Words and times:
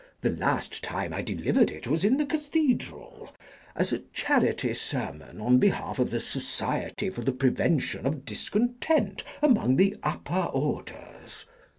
The 0.21 0.31
last 0.35 0.83
time 0.83 1.13
I 1.13 1.21
delivered 1.21 1.69
it 1.69 1.85
was 1.85 2.03
in 2.03 2.17
the 2.17 2.25
Cathedral, 2.25 3.31
as 3.75 3.93
a 3.93 3.99
charity 4.13 4.73
sermon 4.73 5.39
on 5.39 5.59
behalf 5.59 5.99
of 5.99 6.09
the 6.09 6.19
Society 6.19 7.11
for 7.11 7.21
the 7.21 7.31
Prevention 7.31 8.07
of 8.07 8.25
Discontent 8.25 9.23
among 9.43 9.75
the 9.75 9.95
Upper 10.01 10.45
Orders. 10.55 11.45